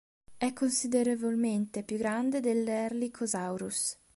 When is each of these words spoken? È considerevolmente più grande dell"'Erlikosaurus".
È 0.35 0.51
considerevolmente 0.51 1.83
più 1.83 1.97
grande 1.97 2.39
dell"'Erlikosaurus". 2.39 3.99